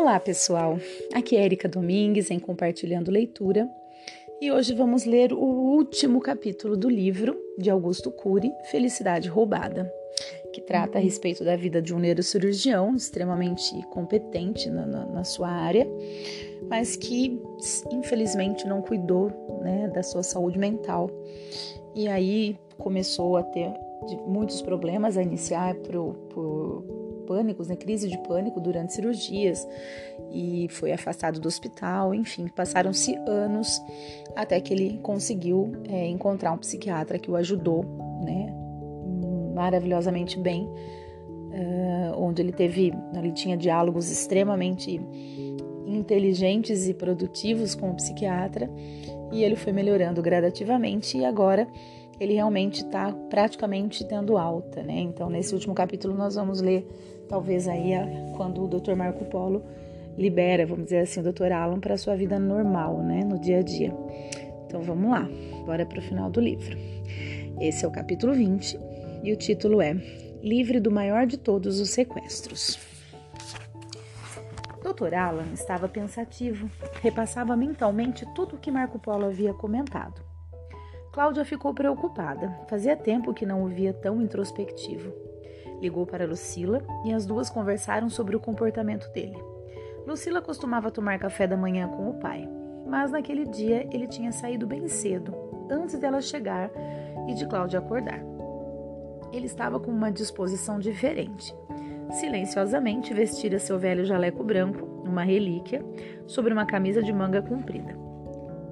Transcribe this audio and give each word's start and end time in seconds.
Olá, 0.00 0.20
pessoal. 0.20 0.78
Aqui 1.12 1.36
é 1.36 1.44
Erika 1.44 1.68
Domingues 1.68 2.30
em 2.30 2.38
Compartilhando 2.38 3.10
Leitura 3.10 3.68
e 4.40 4.48
hoje 4.48 4.72
vamos 4.72 5.04
ler 5.04 5.32
o 5.32 5.42
último 5.42 6.20
capítulo 6.20 6.76
do 6.76 6.88
livro 6.88 7.36
de 7.58 7.68
Augusto 7.68 8.08
Cury, 8.12 8.52
Felicidade 8.70 9.28
Roubada, 9.28 9.92
que 10.52 10.60
trata 10.60 10.98
a 10.98 11.00
respeito 11.00 11.42
da 11.42 11.56
vida 11.56 11.82
de 11.82 11.92
um 11.92 11.98
neurocirurgião 11.98 12.94
extremamente 12.94 13.74
competente 13.88 14.70
na, 14.70 14.86
na, 14.86 15.04
na 15.04 15.24
sua 15.24 15.48
área, 15.48 15.84
mas 16.70 16.94
que 16.94 17.36
infelizmente 17.90 18.68
não 18.68 18.80
cuidou 18.80 19.32
né, 19.62 19.88
da 19.88 20.04
sua 20.04 20.22
saúde 20.22 20.60
mental. 20.60 21.10
E 21.96 22.06
aí 22.06 22.56
começou 22.78 23.36
a 23.36 23.42
ter 23.42 23.74
muitos 24.28 24.62
problemas 24.62 25.16
a 25.16 25.22
iniciar 25.22 25.74
por, 25.74 26.14
por 26.30 27.07
pânicos, 27.28 27.68
né, 27.68 27.76
crise 27.76 28.08
de 28.08 28.16
pânico 28.22 28.58
durante 28.58 28.94
cirurgias 28.94 29.68
e 30.32 30.66
foi 30.70 30.92
afastado 30.92 31.38
do 31.38 31.46
hospital. 31.46 32.14
Enfim, 32.14 32.48
passaram-se 32.48 33.14
anos 33.26 33.78
até 34.34 34.58
que 34.60 34.72
ele 34.72 34.98
conseguiu 35.02 35.72
é, 35.88 36.06
encontrar 36.08 36.52
um 36.52 36.58
psiquiatra 36.58 37.18
que 37.18 37.30
o 37.30 37.36
ajudou, 37.36 37.84
né, 38.24 38.54
maravilhosamente 39.54 40.38
bem, 40.38 40.64
uh, 40.64 42.16
onde 42.16 42.40
ele 42.40 42.52
teve, 42.52 42.92
ele 43.14 43.32
tinha 43.32 43.56
diálogos 43.56 44.10
extremamente 44.10 45.00
inteligentes 45.84 46.88
e 46.88 46.94
produtivos 46.94 47.74
com 47.74 47.90
o 47.90 47.94
psiquiatra 47.94 48.70
e 49.32 49.42
ele 49.42 49.56
foi 49.56 49.72
melhorando 49.72 50.22
gradativamente 50.22 51.18
e 51.18 51.24
agora 51.24 51.66
ele 52.20 52.34
realmente 52.34 52.82
está 52.82 53.12
praticamente 53.30 54.04
tendo 54.04 54.36
alta, 54.36 54.82
né? 54.82 55.00
Então, 55.00 55.30
nesse 55.30 55.54
último 55.54 55.74
capítulo, 55.74 56.14
nós 56.14 56.34
vamos 56.34 56.60
ler, 56.60 56.86
talvez 57.28 57.68
aí, 57.68 57.92
quando 58.36 58.64
o 58.64 58.68
Dr. 58.68 58.94
Marco 58.94 59.24
Polo 59.26 59.62
libera, 60.16 60.66
vamos 60.66 60.84
dizer 60.84 61.00
assim, 61.00 61.20
o 61.20 61.32
Dr. 61.32 61.52
Alan 61.52 61.78
para 61.78 61.96
sua 61.96 62.16
vida 62.16 62.38
normal, 62.38 63.02
né? 63.02 63.22
No 63.24 63.38
dia 63.38 63.58
a 63.58 63.62
dia. 63.62 63.94
Então, 64.66 64.80
vamos 64.82 65.10
lá, 65.10 65.28
bora 65.64 65.86
para 65.86 65.98
o 65.98 66.02
final 66.02 66.30
do 66.30 66.40
livro. 66.40 66.76
Esse 67.60 67.84
é 67.84 67.88
o 67.88 67.90
capítulo 67.90 68.34
20 68.34 68.78
e 69.22 69.32
o 69.32 69.36
título 69.36 69.80
é 69.80 69.94
Livre 70.42 70.78
do 70.78 70.90
maior 70.90 71.26
de 71.26 71.36
todos 71.36 71.80
os 71.80 71.90
sequestros. 71.90 72.78
Dr. 74.82 75.14
Alan 75.14 75.52
estava 75.52 75.88
pensativo, 75.88 76.70
repassava 77.02 77.56
mentalmente 77.56 78.24
tudo 78.34 78.56
o 78.56 78.58
que 78.58 78.70
Marco 78.70 78.98
Polo 78.98 79.26
havia 79.26 79.52
comentado. 79.52 80.22
Cláudia 81.12 81.44
ficou 81.44 81.74
preocupada. 81.74 82.56
Fazia 82.68 82.96
tempo 82.96 83.34
que 83.34 83.44
não 83.44 83.64
o 83.64 83.68
via 83.68 83.92
tão 83.92 84.22
introspectivo. 84.22 85.27
Ligou 85.80 86.06
para 86.06 86.26
Lucila 86.26 86.82
e 87.04 87.12
as 87.12 87.24
duas 87.24 87.48
conversaram 87.48 88.08
sobre 88.08 88.36
o 88.36 88.40
comportamento 88.40 89.10
dele. 89.12 89.38
Lucila 90.06 90.40
costumava 90.40 90.90
tomar 90.90 91.18
café 91.18 91.46
da 91.46 91.56
manhã 91.56 91.88
com 91.88 92.10
o 92.10 92.14
pai, 92.14 92.48
mas 92.86 93.10
naquele 93.10 93.44
dia 93.44 93.86
ele 93.92 94.06
tinha 94.06 94.32
saído 94.32 94.66
bem 94.66 94.88
cedo, 94.88 95.34
antes 95.70 95.98
dela 95.98 96.20
chegar 96.20 96.70
e 97.28 97.34
de 97.34 97.46
Cláudia 97.46 97.78
acordar. 97.78 98.20
Ele 99.32 99.46
estava 99.46 99.78
com 99.78 99.90
uma 99.90 100.10
disposição 100.10 100.78
diferente. 100.78 101.54
Silenciosamente 102.12 103.12
vestira 103.12 103.58
seu 103.58 103.78
velho 103.78 104.04
jaleco 104.04 104.42
branco, 104.42 104.86
uma 105.04 105.22
relíquia, 105.22 105.84
sobre 106.26 106.52
uma 106.52 106.64
camisa 106.64 107.02
de 107.02 107.12
manga 107.12 107.42
comprida. 107.42 107.94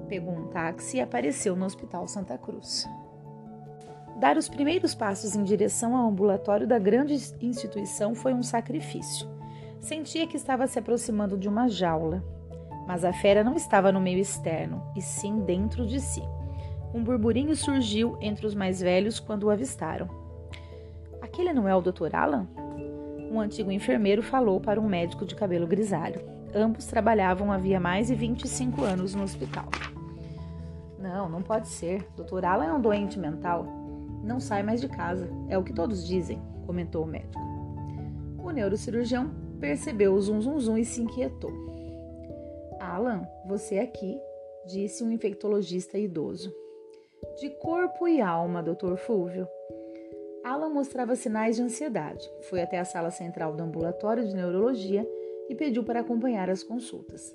Pegou 0.07 0.33
um 0.33 0.47
táxi 0.47 0.97
e 0.97 1.01
apareceu 1.01 1.55
no 1.55 1.65
Hospital 1.65 2.07
Santa 2.07 2.37
Cruz. 2.37 2.87
Dar 4.17 4.35
os 4.35 4.49
primeiros 4.49 4.95
passos 4.95 5.35
em 5.35 5.43
direção 5.43 5.95
ao 5.95 6.09
ambulatório 6.09 6.65
da 6.65 6.79
grande 6.79 7.13
instituição 7.39 8.15
foi 8.15 8.33
um 8.33 8.41
sacrifício. 8.41 9.27
Sentia 9.79 10.25
que 10.25 10.35
estava 10.35 10.65
se 10.65 10.79
aproximando 10.79 11.37
de 11.37 11.47
uma 11.47 11.67
jaula, 11.69 12.23
mas 12.87 13.05
a 13.05 13.13
fera 13.13 13.43
não 13.43 13.55
estava 13.55 13.91
no 13.91 14.01
meio 14.01 14.17
externo, 14.17 14.81
e 14.95 15.01
sim 15.01 15.41
dentro 15.41 15.85
de 15.85 15.99
si. 15.99 16.23
Um 16.95 17.03
burburinho 17.03 17.55
surgiu 17.55 18.17
entre 18.19 18.47
os 18.47 18.55
mais 18.55 18.81
velhos 18.81 19.19
quando 19.19 19.43
o 19.43 19.49
avistaram. 19.51 20.09
Aquele 21.21 21.53
não 21.53 21.67
é 21.67 21.75
o 21.75 21.81
Dr. 21.81 22.15
Alan? 22.15 22.47
Um 23.31 23.39
antigo 23.39 23.71
enfermeiro 23.71 24.23
falou 24.23 24.59
para 24.59 24.81
um 24.81 24.87
médico 24.87 25.27
de 25.27 25.35
cabelo 25.35 25.67
grisalho. 25.67 26.21
Ambos 26.55 26.85
trabalhavam 26.85 27.51
havia 27.51 27.79
mais 27.79 28.07
de 28.07 28.15
25 28.15 28.83
anos 28.83 29.13
no 29.13 29.21
hospital. 29.21 29.65
Não, 30.97 31.29
não 31.29 31.43
pode 31.43 31.67
ser. 31.67 32.07
Doutor 32.15 32.45
Alan 32.45 32.65
é 32.65 32.73
um 32.73 32.81
doente 32.81 33.19
mental. 33.19 33.86
Não 34.27 34.41
sai 34.41 34.61
mais 34.61 34.81
de 34.81 34.89
casa. 34.89 35.29
É 35.47 35.57
o 35.57 35.63
que 35.63 35.73
todos 35.73 36.05
dizem, 36.05 36.41
comentou 36.65 37.05
o 37.05 37.07
médico. 37.07 37.41
O 38.43 38.51
neurocirurgião 38.51 39.31
percebeu 39.57 40.13
o 40.13 40.21
zum 40.21 40.41
zum 40.41 40.59
zum 40.59 40.77
e 40.77 40.83
se 40.83 41.01
inquietou. 41.01 41.51
Alan, 42.77 43.25
você 43.47 43.79
aqui, 43.79 44.19
disse 44.65 45.01
um 45.01 45.11
infectologista 45.11 45.97
idoso. 45.97 46.53
De 47.39 47.49
corpo 47.61 48.05
e 48.05 48.19
alma, 48.19 48.61
doutor 48.61 48.97
Fúvio. 48.97 49.47
Alan 50.43 50.69
mostrava 50.69 51.15
sinais 51.15 51.55
de 51.55 51.61
ansiedade. 51.61 52.29
Foi 52.49 52.61
até 52.61 52.79
a 52.79 52.85
sala 52.85 53.09
central 53.09 53.55
do 53.55 53.63
ambulatório 53.63 54.27
de 54.27 54.35
neurologia 54.35 55.07
e 55.49 55.55
pediu 55.55 55.85
para 55.85 56.01
acompanhar 56.01 56.49
as 56.49 56.63
consultas. 56.63 57.33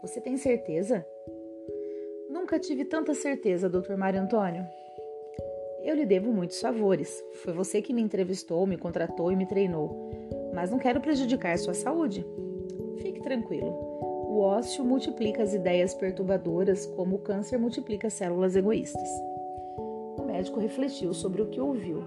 Você 0.00 0.18
tem 0.18 0.38
certeza? 0.38 1.06
Nunca 2.30 2.58
tive 2.58 2.86
tanta 2.86 3.12
certeza, 3.12 3.68
Dr. 3.68 3.96
Mário 3.96 4.20
Antônio. 4.20 4.66
Eu 5.82 5.96
lhe 5.96 6.04
devo 6.04 6.32
muitos 6.32 6.60
favores. 6.60 7.22
Foi 7.42 7.52
você 7.52 7.80
que 7.80 7.92
me 7.92 8.02
entrevistou, 8.02 8.66
me 8.66 8.76
contratou 8.76 9.32
e 9.32 9.36
me 9.36 9.46
treinou. 9.46 10.10
Mas 10.54 10.70
não 10.70 10.78
quero 10.78 11.00
prejudicar 11.00 11.56
sua 11.58 11.74
saúde. 11.74 12.24
Fique 12.98 13.20
tranquilo. 13.20 13.70
O 14.30 14.40
ócio 14.40 14.84
multiplica 14.84 15.42
as 15.42 15.54
ideias 15.54 15.94
perturbadoras, 15.94 16.86
como 16.86 17.16
o 17.16 17.18
câncer 17.18 17.58
multiplica 17.58 18.10
células 18.10 18.56
egoístas. 18.56 19.08
O 20.18 20.24
médico 20.26 20.60
refletiu 20.60 21.14
sobre 21.14 21.42
o 21.42 21.46
que 21.46 21.60
ouviu. 21.60 22.02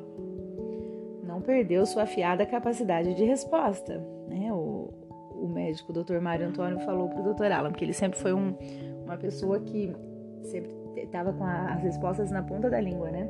Não 1.24 1.42
perdeu 1.42 1.86
sua 1.86 2.04
afiada 2.04 2.46
capacidade 2.46 3.14
de 3.16 3.24
resposta. 3.24 3.98
Né? 4.28 4.54
O, 4.54 4.90
o 5.34 5.48
médico, 5.48 5.92
o 5.92 6.04
Dr. 6.04 6.20
Mário 6.22 6.48
Antônio, 6.48 6.80
falou 6.82 7.10
para 7.10 7.22
o 7.22 7.34
Dr. 7.34 7.52
Alan, 7.52 7.72
porque 7.72 7.86
ele 7.86 7.94
sempre 7.94 8.20
foi 8.20 8.34
um, 8.34 8.56
uma 9.04 9.18
pessoa 9.18 9.60
que 9.60 9.94
sempre 10.44 10.72
estava 10.98 11.34
com 11.34 11.44
as 11.44 11.82
respostas 11.82 12.32
na 12.32 12.44
ponta 12.44 12.70
da 12.70 12.80
língua, 12.80 13.10
né? 13.10 13.30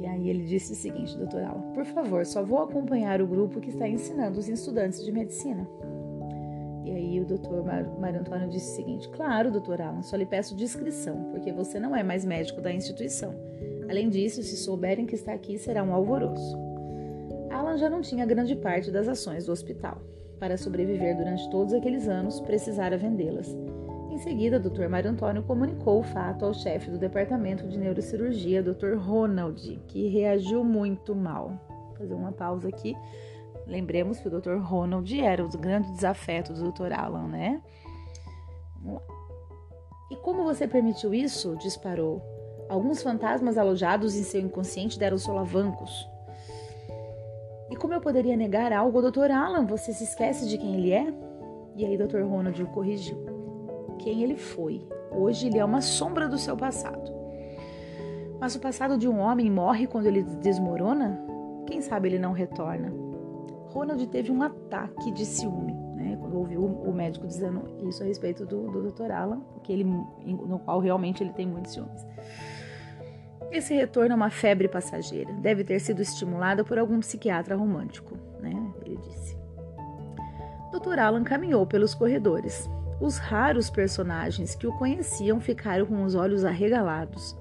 E 0.00 0.06
aí 0.06 0.30
ele 0.30 0.44
disse 0.44 0.72
o 0.72 0.76
seguinte, 0.76 1.16
doutor 1.18 1.42
Alan, 1.42 1.60
por 1.74 1.84
favor, 1.84 2.24
só 2.24 2.42
vou 2.42 2.62
acompanhar 2.62 3.20
o 3.20 3.26
grupo 3.26 3.60
que 3.60 3.68
está 3.68 3.86
ensinando 3.86 4.38
os 4.38 4.48
estudantes 4.48 5.04
de 5.04 5.12
medicina. 5.12 5.68
E 6.82 6.90
aí 6.90 7.20
o 7.20 7.26
doutor 7.26 7.62
Mário 7.62 8.20
Antônio 8.20 8.48
disse 8.48 8.72
o 8.72 8.76
seguinte, 8.76 9.08
claro, 9.10 9.50
doutor 9.50 9.78
Alan, 9.78 10.00
só 10.00 10.16
lhe 10.16 10.24
peço 10.24 10.56
discrição, 10.56 11.24
porque 11.30 11.52
você 11.52 11.78
não 11.78 11.94
é 11.94 12.02
mais 12.02 12.24
médico 12.24 12.62
da 12.62 12.72
instituição. 12.72 13.34
Além 13.90 14.08
disso, 14.08 14.42
se 14.42 14.56
souberem 14.56 15.04
que 15.04 15.14
está 15.14 15.34
aqui, 15.34 15.58
será 15.58 15.84
um 15.84 15.92
alvoroço. 15.92 16.56
Alan 17.50 17.76
já 17.76 17.90
não 17.90 18.00
tinha 18.00 18.24
grande 18.24 18.56
parte 18.56 18.90
das 18.90 19.06
ações 19.06 19.44
do 19.44 19.52
hospital. 19.52 20.00
Para 20.38 20.56
sobreviver 20.56 21.14
durante 21.14 21.50
todos 21.50 21.74
aqueles 21.74 22.08
anos, 22.08 22.40
precisara 22.40 22.96
vendê-las 22.96 23.54
seguida, 24.20 24.60
Dr. 24.60 24.88
Mário 24.88 25.10
Antônio 25.10 25.42
comunicou 25.42 26.00
o 26.00 26.02
fato 26.02 26.44
ao 26.44 26.54
chefe 26.54 26.90
do 26.90 26.98
departamento 26.98 27.66
de 27.66 27.78
neurocirurgia, 27.78 28.62
Dr. 28.62 28.94
Ronald, 28.96 29.82
que 29.88 30.08
reagiu 30.08 30.64
muito 30.64 31.14
mal. 31.14 31.58
Vou 31.68 31.96
fazer 31.96 32.14
uma 32.14 32.32
pausa 32.32 32.68
aqui. 32.68 32.96
Lembremos 33.66 34.18
que 34.18 34.28
o 34.28 34.30
Dr. 34.30 34.56
Ronald 34.58 35.20
era 35.20 35.44
o 35.44 35.48
grande 35.48 35.92
desafeto 35.92 36.52
do 36.52 36.70
Dr. 36.70 36.92
Alan, 36.92 37.28
né? 37.28 37.62
Vamos 38.76 39.00
lá. 39.00 39.14
E 40.10 40.16
como 40.16 40.42
você 40.44 40.66
permitiu 40.66 41.14
isso? 41.14 41.56
disparou. 41.56 42.22
Alguns 42.68 43.02
fantasmas 43.02 43.56
alojados 43.56 44.16
em 44.16 44.22
seu 44.22 44.40
inconsciente 44.40 44.98
deram 44.98 45.18
solavancos. 45.18 46.08
E 47.70 47.76
como 47.76 47.94
eu 47.94 48.00
poderia 48.00 48.36
negar 48.36 48.72
algo 48.72 49.00
Dr. 49.00 49.30
Alan? 49.30 49.66
Você 49.66 49.92
se 49.92 50.04
esquece 50.04 50.48
de 50.48 50.58
quem 50.58 50.74
ele 50.74 50.92
é? 50.92 51.12
E 51.76 51.84
aí, 51.84 51.96
Dr. 51.96 52.22
Ronald 52.22 52.60
o 52.60 52.66
corrigiu 52.66 53.29
quem 54.00 54.22
ele 54.22 54.36
foi. 54.36 54.82
Hoje 55.10 55.46
ele 55.46 55.58
é 55.58 55.64
uma 55.64 55.80
sombra 55.80 56.28
do 56.28 56.38
seu 56.38 56.56
passado. 56.56 57.12
Mas 58.40 58.54
o 58.54 58.60
passado 58.60 58.96
de 58.96 59.06
um 59.06 59.18
homem 59.18 59.50
morre 59.50 59.86
quando 59.86 60.06
ele 60.06 60.22
desmorona? 60.22 61.22
Quem 61.66 61.82
sabe 61.82 62.08
ele 62.08 62.18
não 62.18 62.32
retorna? 62.32 62.90
Ronald 63.68 64.04
teve 64.08 64.32
um 64.32 64.42
ataque 64.42 65.12
de 65.12 65.24
ciúme, 65.24 65.74
né? 65.94 66.16
Quando 66.18 66.38
ouviu 66.38 66.64
o 66.64 66.92
médico 66.92 67.26
dizendo 67.26 67.62
isso 67.86 68.02
a 68.02 68.06
respeito 68.06 68.46
do, 68.46 68.70
do 68.70 68.90
Dr. 68.90 69.12
Alan, 69.12 69.42
que 69.62 69.72
ele, 69.72 69.84
no 69.84 70.58
qual 70.58 70.80
realmente 70.80 71.22
ele 71.22 71.32
tem 71.32 71.46
muitos 71.46 71.72
ciúmes. 71.72 72.04
Esse 73.52 73.74
retorno 73.74 74.12
é 74.12 74.16
uma 74.16 74.30
febre 74.30 74.68
passageira. 74.68 75.32
Deve 75.34 75.62
ter 75.62 75.78
sido 75.78 76.00
estimulada 76.00 76.64
por 76.64 76.78
algum 76.78 76.98
psiquiatra 77.00 77.54
romântico, 77.56 78.16
né? 78.40 78.54
Ele 78.84 78.96
disse. 78.96 79.36
Dr. 80.72 80.98
Alan 80.98 81.24
caminhou 81.24 81.66
pelos 81.66 81.94
corredores. 81.94 82.68
Os 83.00 83.16
raros 83.16 83.70
personagens 83.70 84.54
que 84.54 84.66
o 84.66 84.76
conheciam 84.76 85.40
ficaram 85.40 85.86
com 85.86 86.02
os 86.04 86.14
olhos 86.14 86.44
arregalados, 86.44 87.36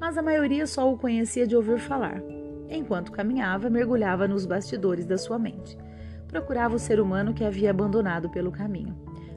mas 0.00 0.16
a 0.16 0.22
maioria 0.22 0.66
só 0.66 0.90
o 0.90 0.96
conhecia 0.96 1.46
de 1.46 1.54
ouvir 1.54 1.78
falar. 1.78 2.22
Enquanto 2.68 3.12
caminhava, 3.12 3.68
mergulhava 3.68 4.26
nos 4.26 4.46
bastidores 4.46 5.04
da 5.04 5.18
sua 5.18 5.38
mente, 5.38 5.76
Procurava 6.34 6.74
o 6.74 6.80
ser 6.80 6.98
humano 6.98 7.32
que 7.32 7.44
havia 7.44 7.70
abandonado 7.70 8.28
pelo 8.28 8.50
caminho. 8.50 8.92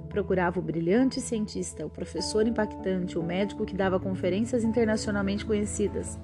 Procurava 0.09 0.59
o 0.59 0.63
brilhante 0.63 1.21
cientista, 1.21 1.85
o 1.85 1.91
professor 1.91 2.47
impactante, 2.47 3.19
o 3.19 3.23
médico 3.23 3.67
que 3.67 3.75
dava 3.75 3.99
conferências 3.99 4.63
internacionalmente 4.63 5.45
conhecidas. 5.45 6.19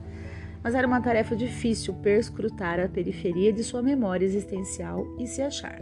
Mas 0.63 0.74
era 0.74 0.88
uma 0.88 1.00
tarefa 1.00 1.36
difícil 1.36 1.94
perscrutar 1.94 2.80
a 2.80 2.89
periferia 2.89 3.54
de 3.54 3.63
sua 3.63 3.84
memória 3.84 4.25
existencial 4.25 5.06
e 5.19 5.28
se 5.28 5.44
achar. 5.44 5.80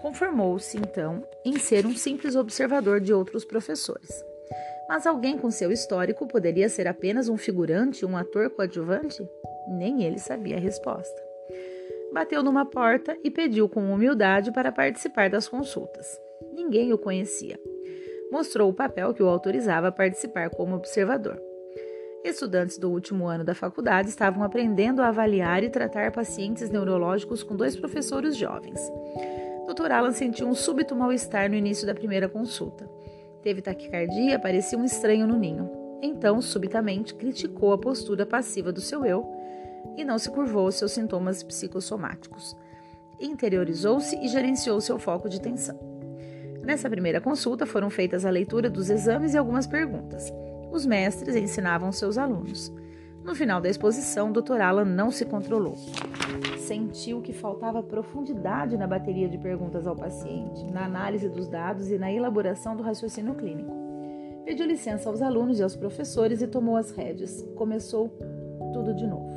Conformou-se, 0.00 0.78
então, 0.78 1.22
em 1.44 1.58
ser 1.58 1.84
um 1.86 1.94
simples 1.94 2.34
observador 2.34 3.00
de 3.00 3.12
outros 3.12 3.44
professores. 3.44 4.24
Mas 4.88 5.06
alguém 5.06 5.38
com 5.38 5.50
seu 5.50 5.70
histórico 5.70 6.26
poderia 6.26 6.68
ser 6.68 6.88
apenas 6.88 7.28
um 7.28 7.36
figurante, 7.36 8.04
um 8.04 8.16
ator 8.16 8.50
coadjuvante? 8.50 9.22
Nem 9.68 10.02
ele 10.02 10.18
sabia 10.18 10.56
a 10.56 10.60
resposta. 10.60 11.22
Bateu 12.12 12.42
numa 12.42 12.64
porta 12.64 13.16
e 13.22 13.30
pediu 13.30 13.68
com 13.68 13.92
humildade 13.92 14.50
para 14.50 14.72
participar 14.72 15.30
das 15.30 15.46
consultas. 15.46 16.18
Ninguém 16.52 16.92
o 16.92 16.98
conhecia. 16.98 17.56
Mostrou 18.32 18.68
o 18.68 18.74
papel 18.74 19.14
que 19.14 19.22
o 19.22 19.28
autorizava 19.28 19.88
a 19.88 19.92
participar 19.92 20.50
como 20.50 20.74
observador. 20.74 21.40
Estudantes 22.24 22.76
do 22.76 22.90
último 22.90 23.26
ano 23.26 23.44
da 23.44 23.54
faculdade 23.54 24.08
estavam 24.08 24.42
aprendendo 24.42 25.02
a 25.02 25.08
avaliar 25.08 25.62
e 25.62 25.70
tratar 25.70 26.10
pacientes 26.12 26.68
neurológicos 26.68 27.42
com 27.42 27.56
dois 27.56 27.76
professores 27.76 28.36
jovens. 28.36 28.80
Dr. 29.72 29.92
Alan 29.92 30.12
sentiu 30.12 30.48
um 30.48 30.54
súbito 30.54 30.96
mal-estar 30.96 31.48
no 31.48 31.54
início 31.54 31.86
da 31.86 31.94
primeira 31.94 32.28
consulta. 32.28 32.90
Teve 33.40 33.62
taquicardia, 33.62 34.38
parecia 34.38 34.76
um 34.76 34.84
estranho 34.84 35.26
no 35.26 35.38
ninho. 35.38 35.70
Então, 36.02 36.42
subitamente, 36.42 37.14
criticou 37.14 37.72
a 37.72 37.78
postura 37.78 38.26
passiva 38.26 38.72
do 38.72 38.80
seu 38.80 39.04
eu 39.04 39.24
e 39.96 40.04
não 40.04 40.18
se 40.18 40.28
curvou 40.30 40.66
aos 40.66 40.74
seus 40.74 40.92
sintomas 40.92 41.42
psicossomáticos. 41.42 42.56
Interiorizou-se 43.20 44.16
e 44.16 44.28
gerenciou 44.28 44.80
seu 44.80 44.98
foco 44.98 45.28
de 45.28 45.40
tensão. 45.40 45.78
Nessa 46.64 46.90
primeira 46.90 47.20
consulta 47.20 47.64
foram 47.64 47.90
feitas 47.90 48.24
a 48.24 48.30
leitura 48.30 48.68
dos 48.68 48.90
exames 48.90 49.34
e 49.34 49.38
algumas 49.38 49.66
perguntas. 49.66 50.32
Os 50.72 50.84
mestres 50.84 51.36
ensinavam 51.36 51.92
seus 51.92 52.18
alunos. 52.18 52.72
No 53.30 53.36
final 53.36 53.60
da 53.60 53.68
exposição, 53.68 54.32
Dr. 54.32 54.60
Alan 54.60 54.84
não 54.84 55.12
se 55.12 55.24
controlou. 55.24 55.76
Sentiu 56.58 57.22
que 57.22 57.32
faltava 57.32 57.80
profundidade 57.80 58.76
na 58.76 58.88
bateria 58.88 59.28
de 59.28 59.38
perguntas 59.38 59.86
ao 59.86 59.94
paciente, 59.94 60.64
na 60.72 60.84
análise 60.84 61.28
dos 61.28 61.46
dados 61.46 61.92
e 61.92 61.96
na 61.96 62.12
elaboração 62.12 62.74
do 62.74 62.82
raciocínio 62.82 63.36
clínico. 63.36 63.72
Pediu 64.44 64.66
licença 64.66 65.08
aos 65.08 65.22
alunos 65.22 65.60
e 65.60 65.62
aos 65.62 65.76
professores 65.76 66.42
e 66.42 66.48
tomou 66.48 66.76
as 66.76 66.90
rédeas. 66.90 67.40
Começou 67.54 68.08
tudo 68.72 68.92
de 68.96 69.06
novo. 69.06 69.30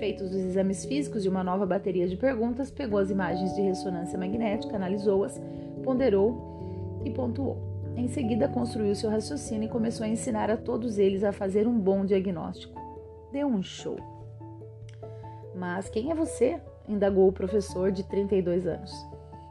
Feitos 0.00 0.32
os 0.32 0.40
exames 0.40 0.84
físicos 0.84 1.24
e 1.24 1.28
uma 1.28 1.44
nova 1.44 1.64
bateria 1.64 2.08
de 2.08 2.16
perguntas, 2.16 2.72
pegou 2.72 2.98
as 2.98 3.08
imagens 3.08 3.54
de 3.54 3.60
ressonância 3.60 4.18
magnética, 4.18 4.74
analisou-as, 4.74 5.40
ponderou 5.84 7.00
e 7.04 7.10
pontuou. 7.12 7.56
Em 7.94 8.08
seguida, 8.08 8.48
construiu 8.48 8.96
seu 8.96 9.08
raciocínio 9.10 9.66
e 9.66 9.70
começou 9.70 10.04
a 10.04 10.08
ensinar 10.08 10.50
a 10.50 10.56
todos 10.56 10.98
eles 10.98 11.22
a 11.22 11.30
fazer 11.30 11.68
um 11.68 11.78
bom 11.78 12.04
diagnóstico. 12.04 12.85
Deu 13.36 13.48
um 13.48 13.62
show. 13.62 13.98
Mas 15.54 15.90
quem 15.90 16.10
é 16.10 16.14
você? 16.14 16.58
indagou 16.88 17.28
o 17.28 17.32
professor 17.32 17.92
de 17.92 18.02
32 18.02 18.66
anos. 18.66 18.90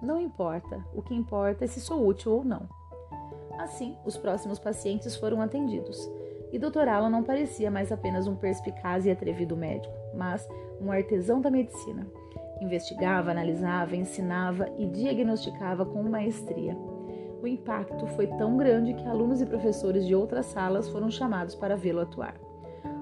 Não 0.02 0.20
importa, 0.20 0.84
o 0.92 1.04
que 1.04 1.14
importa 1.14 1.66
é 1.66 1.68
se 1.68 1.80
sou 1.80 2.04
útil 2.04 2.32
ou 2.32 2.44
não. 2.44 2.68
Assim, 3.60 3.96
os 4.04 4.18
próximos 4.18 4.58
pacientes 4.58 5.16
foram 5.16 5.40
atendidos 5.40 6.10
e 6.52 6.58
Dr. 6.58 6.88
Alan 6.88 7.12
não 7.12 7.22
parecia 7.22 7.70
mais 7.70 7.92
apenas 7.92 8.26
um 8.26 8.36
perspicaz 8.36 9.06
e 9.06 9.12
atrevido 9.12 9.56
médico, 9.56 9.94
mas 10.16 10.50
um 10.82 10.92
artesão 10.92 11.40
da 11.40 11.52
medicina. 11.52 12.08
Investigava, 12.60 13.30
analisava, 13.30 13.96
ensinava 13.96 14.68
e 14.80 14.88
diagnosticava 14.88 15.86
com 15.86 16.02
maestria. 16.02 16.76
O 17.40 17.46
impacto 17.46 18.08
foi 18.08 18.26
tão 18.26 18.58
grande 18.58 18.96
que 18.96 19.08
alunos 19.08 19.42
e 19.42 19.46
professores 19.46 20.08
de 20.08 20.16
outras 20.16 20.48
salas 20.48 20.90
foram 20.90 21.12
chamados 21.12 21.54
para 21.54 21.78
vê-lo 21.78 22.02
atuar. 22.02 22.44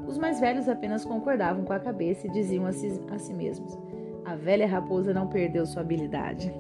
Os 0.07 0.17
mais 0.17 0.39
velhos 0.39 0.67
apenas 0.67 1.05
concordavam 1.05 1.63
com 1.63 1.73
a 1.73 1.79
cabeça 1.79 2.27
e 2.27 2.31
diziam 2.31 2.65
a 2.65 2.71
si, 2.71 2.99
a 3.11 3.17
si 3.17 3.33
mesmos: 3.33 3.77
A 4.25 4.35
velha 4.35 4.67
raposa 4.67 5.13
não 5.13 5.27
perdeu 5.27 5.65
sua 5.65 5.81
habilidade. 5.81 6.53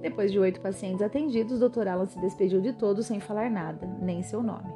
Depois 0.00 0.32
de 0.32 0.38
oito 0.38 0.60
pacientes 0.60 1.00
atendidos, 1.00 1.60
Dr. 1.60 1.86
Alan 1.86 2.06
se 2.06 2.20
despediu 2.20 2.60
de 2.60 2.72
todos 2.72 3.06
sem 3.06 3.20
falar 3.20 3.48
nada, 3.48 3.86
nem 4.00 4.22
seu 4.22 4.42
nome. 4.42 4.68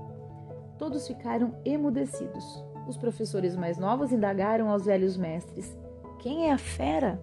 Todos 0.78 1.06
ficaram 1.06 1.54
emudecidos. 1.64 2.64
Os 2.86 2.96
professores 2.96 3.56
mais 3.56 3.76
novos 3.76 4.12
indagaram 4.12 4.70
aos 4.70 4.86
velhos 4.86 5.16
mestres: 5.16 5.76
Quem 6.20 6.48
é 6.48 6.52
a 6.52 6.58
fera? 6.58 7.20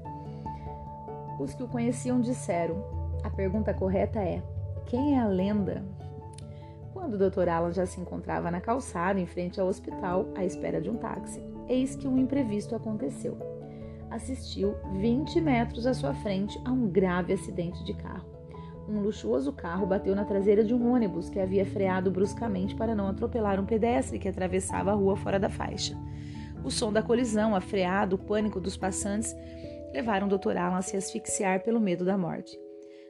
Os 1.40 1.54
que 1.54 1.64
o 1.64 1.68
conheciam 1.68 2.20
disseram: 2.20 2.84
A 3.24 3.30
pergunta 3.30 3.74
correta 3.74 4.20
é: 4.20 4.42
Quem 4.86 5.16
é 5.16 5.20
a 5.20 5.28
lenda? 5.28 5.84
Quando 7.04 7.16
o 7.16 7.30
Dr. 7.30 7.50
Alan 7.50 7.74
já 7.74 7.86
se 7.86 8.00
encontrava 8.00 8.50
na 8.50 8.62
calçada, 8.62 9.20
em 9.20 9.26
frente 9.26 9.60
ao 9.60 9.68
hospital, 9.68 10.26
à 10.38 10.46
espera 10.46 10.80
de 10.80 10.90
um 10.90 10.96
táxi, 10.96 11.44
eis 11.68 11.98
que 11.98 12.08
um 12.08 12.18
imprevisto 12.18 12.78
aconteceu. 12.78 13.38
Assistiu 14.10 14.78
20 15.02 15.42
metros 15.42 15.86
à 15.86 15.94
sua 15.94 16.14
frente 16.14 16.58
a 16.64 16.72
um 16.72 16.88
grave 16.88 17.34
acidente 17.34 17.84
de 17.84 17.94
carro 17.94 18.32
um 18.88 19.00
luxuoso 19.00 19.52
carro 19.52 19.86
bateu 19.86 20.16
na 20.16 20.26
traseira 20.26 20.64
de 20.64 20.74
um 20.74 20.94
ônibus 20.94 21.30
que 21.30 21.40
havia 21.40 21.66
freado 21.66 22.12
bruscamente 22.12 22.76
para 22.76 22.94
não 22.94 23.08
atropelar 23.08 23.60
um 23.60 23.66
pedestre 23.66 24.20
que 24.20 24.28
atravessava 24.28 24.92
a 24.92 24.94
rua 24.94 25.16
fora 25.16 25.40
da 25.40 25.50
faixa. 25.50 25.98
O 26.64 26.70
som 26.70 26.92
da 26.92 27.02
colisão, 27.02 27.56
a 27.56 27.62
freada, 27.62 28.16
o 28.16 28.18
pânico 28.18 28.60
dos 28.60 28.76
passantes 28.76 29.36
levaram 29.94 30.28
o 30.28 30.38
Dr. 30.38 30.58
Alan 30.58 30.78
a 30.78 30.82
se 30.82 30.98
asfixiar 30.98 31.62
pelo 31.64 31.80
medo 31.80 32.04
da 32.04 32.18
morte. 32.18 32.63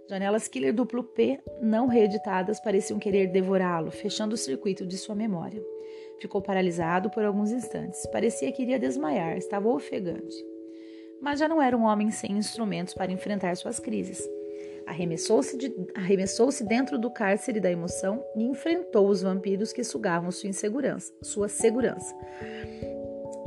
Janelas 0.10 0.48
Killer 0.48 0.74
duplo 0.74 1.04
P, 1.04 1.40
não 1.62 1.88
reeditadas, 1.88 2.60
pareciam 2.60 3.00
querer 3.00 3.28
devorá-lo, 3.28 3.90
fechando 3.90 4.36
o 4.36 4.38
circuito 4.38 4.86
de 4.86 4.98
sua 4.98 5.16
memória. 5.16 5.64
Ficou 6.20 6.42
paralisado 6.42 7.10
por 7.10 7.24
alguns 7.24 7.52
instantes. 7.52 8.06
Parecia 8.08 8.52
que 8.52 8.62
iria 8.62 8.80
desmaiar, 8.80 9.38
estava 9.38 9.70
ofegante. 9.70 10.36
Mas 11.22 11.40
já 11.40 11.48
não 11.48 11.62
era 11.62 11.76
um 11.76 11.84
homem 11.84 12.12
sem 12.12 12.34
instrumentos 12.34 12.94
para 12.94 13.12
enfrentar 13.12 13.56
suas 13.56 13.80
crises. 13.80 14.30
Arremessou-se 14.86 15.58
de, 15.58 15.74
arremessou 15.96 16.50
dentro 16.68 17.00
do 17.00 17.10
cárcere 17.10 17.62
da 17.62 17.72
emoção 17.72 18.22
e 18.36 18.44
enfrentou 18.44 19.08
os 19.08 19.22
vampiros 19.22 19.72
que 19.72 19.84
sugavam 19.84 20.32
sua 20.32 20.50
insegurança, 20.50 21.14
sua 21.22 21.48
segurança. 21.48 22.14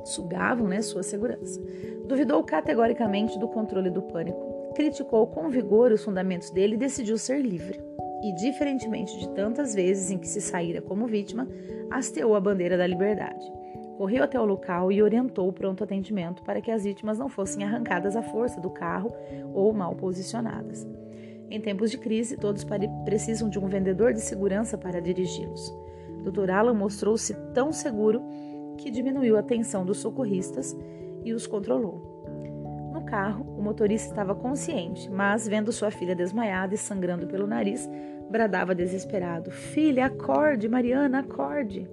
Sugavam, 0.04 0.68
né, 0.68 0.80
sua 0.80 1.02
segurança. 1.02 1.60
Duvidou 2.06 2.42
categoricamente 2.42 3.38
do 3.38 3.48
controle 3.48 3.90
do 3.90 4.02
pânico, 4.02 4.45
criticou 4.76 5.26
com 5.26 5.48
vigor 5.48 5.90
os 5.90 6.04
fundamentos 6.04 6.50
dele 6.50 6.74
e 6.74 6.78
decidiu 6.78 7.16
ser 7.16 7.40
livre. 7.40 7.82
E, 8.22 8.34
diferentemente 8.34 9.18
de 9.18 9.28
tantas 9.30 9.74
vezes 9.74 10.10
em 10.10 10.18
que 10.18 10.28
se 10.28 10.40
saíra 10.40 10.82
como 10.82 11.06
vítima, 11.06 11.48
hasteou 11.90 12.34
a 12.34 12.40
bandeira 12.40 12.76
da 12.76 12.86
liberdade. 12.86 13.50
Correu 13.96 14.22
até 14.22 14.38
o 14.38 14.44
local 14.44 14.92
e 14.92 15.02
orientou 15.02 15.48
o 15.48 15.52
pronto 15.52 15.82
atendimento 15.82 16.42
para 16.42 16.60
que 16.60 16.70
as 16.70 16.84
vítimas 16.84 17.18
não 17.18 17.30
fossem 17.30 17.64
arrancadas 17.64 18.14
à 18.14 18.22
força 18.22 18.60
do 18.60 18.68
carro 18.68 19.10
ou 19.54 19.72
mal 19.72 19.94
posicionadas. 19.96 20.86
Em 21.48 21.58
tempos 21.58 21.90
de 21.90 21.96
crise, 21.96 22.36
todos 22.36 22.66
precisam 23.06 23.48
de 23.48 23.58
um 23.58 23.68
vendedor 23.68 24.12
de 24.12 24.20
segurança 24.20 24.76
para 24.76 25.00
dirigi-los. 25.00 25.72
Dr. 26.22 26.50
Alan 26.50 26.74
mostrou-se 26.74 27.32
tão 27.54 27.72
seguro 27.72 28.20
que 28.76 28.90
diminuiu 28.90 29.38
a 29.38 29.42
tensão 29.42 29.86
dos 29.86 29.98
socorristas 29.98 30.76
e 31.24 31.32
os 31.32 31.46
controlou. 31.46 32.15
Carro, 33.06 33.44
o 33.56 33.62
motorista 33.62 34.10
estava 34.10 34.34
consciente, 34.34 35.10
mas, 35.10 35.46
vendo 35.48 35.72
sua 35.72 35.90
filha 35.90 36.14
desmaiada 36.14 36.74
e 36.74 36.78
sangrando 36.78 37.26
pelo 37.26 37.46
nariz, 37.46 37.88
bradava 38.30 38.74
desesperado: 38.74 39.50
Filha, 39.50 40.06
acorde, 40.06 40.68
Mariana, 40.68 41.20
acorde! 41.20 41.88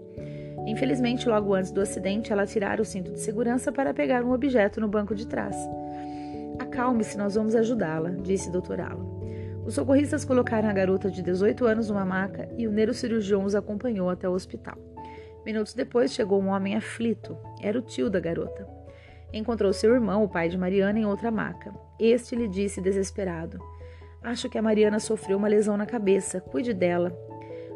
Infelizmente, 0.65 1.27
logo 1.27 1.53
antes 1.53 1.72
do 1.72 1.82
acidente, 1.82 2.32
ela 2.32 2.46
tirara 2.46 2.82
o 2.82 2.86
cinto 2.86 3.12
de 3.12 3.20
segurança 3.20 3.72
para 3.72 3.93
pegar 3.93 4.24
um 4.24 4.32
objeto 4.32 4.82
no 4.82 4.88
banco 4.88 5.13
de 5.13 5.27
trás. 5.27 5.55
Acalme-se, 6.58 7.17
nós 7.17 7.36
vamos 7.36 7.55
ajudá-la, 7.55 8.10
disse 8.10 8.51
Dr. 8.51 8.82
Alan. 8.82 9.13
Os 9.65 9.75
socorristas 9.75 10.25
colocaram 10.25 10.70
a 10.70 10.74
garota 10.74 11.10
de 11.10 11.22
18 11.22 11.65
anos 11.65 11.89
numa 11.89 12.05
maca 12.05 12.50
e 12.58 12.67
o 12.67 12.72
neurocirurgião 12.72 13.43
os 13.43 13.55
acompanhou 13.55 14.10
até 14.10 14.27
o 14.27 14.34
hospital. 14.34 14.77
Minutos 15.46 15.74
depois 15.74 16.13
chegou 16.13 16.41
um 16.41 16.50
homem 16.50 16.75
aflito. 16.75 17.38
Era 17.62 17.77
o 17.77 17.82
tio 17.82 18.10
da 18.10 18.20
garota. 18.20 18.83
Encontrou 19.34 19.74
seu 19.74 19.92
irmão, 19.96 20.24
o 20.24 20.30
pai 20.30 20.48
de 20.48 20.58
Mariana, 20.58 21.00
em 21.00 21.06
outra 21.08 21.32
maca. 21.32 21.74
Este 22.00 22.36
lhe 22.36 22.48
disse 22.48 22.80
desesperado: 22.80 23.60
Acho 24.22 24.48
que 24.48 24.60
a 24.60 24.62
Mariana 24.62 25.00
sofreu 25.00 25.38
uma 25.38 25.48
lesão 25.48 25.75
na 25.75 25.88
cabeça. 25.88 26.40
Cuide 26.40 26.72
dela. 26.72 27.12